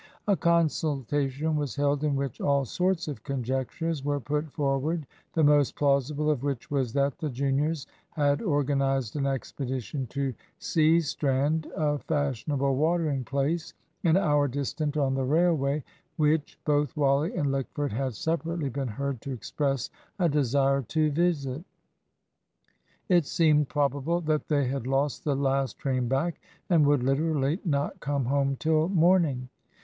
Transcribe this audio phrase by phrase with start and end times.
[0.27, 5.75] A consultation was held, in which all sorts of conjectures were put forward, the most
[5.75, 12.75] plausible of which was that the juniors had organised an expedition to Seastrand, a fashionable
[12.77, 15.83] watering place an hour distant on the railway,
[16.17, 21.63] which both Wally and Lickford had separately been heard to express a desire to visit.
[23.07, 26.41] It seemed probable that they had lost the last train back,
[26.71, 29.47] and would literally "not come home till morning."